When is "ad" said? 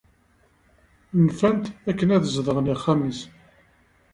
2.15-2.23